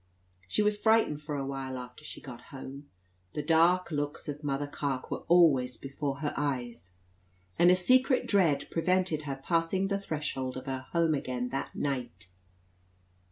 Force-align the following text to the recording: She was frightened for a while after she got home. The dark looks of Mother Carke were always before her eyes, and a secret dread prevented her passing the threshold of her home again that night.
She 0.47 0.63
was 0.63 0.81
frightened 0.81 1.21
for 1.21 1.35
a 1.35 1.45
while 1.45 1.77
after 1.77 2.03
she 2.03 2.19
got 2.21 2.45
home. 2.49 2.87
The 3.33 3.43
dark 3.43 3.91
looks 3.91 4.27
of 4.27 4.43
Mother 4.43 4.65
Carke 4.65 5.11
were 5.11 5.25
always 5.27 5.77
before 5.77 6.21
her 6.21 6.33
eyes, 6.35 6.93
and 7.59 7.69
a 7.69 7.75
secret 7.75 8.25
dread 8.27 8.67
prevented 8.71 9.25
her 9.25 9.39
passing 9.43 9.89
the 9.89 9.99
threshold 9.99 10.57
of 10.57 10.65
her 10.65 10.87
home 10.91 11.13
again 11.13 11.49
that 11.49 11.75
night. 11.75 12.29